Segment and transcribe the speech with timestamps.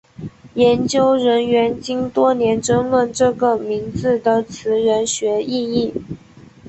[0.55, 5.93] 研究人员经多年争论这个名字的词源学意义。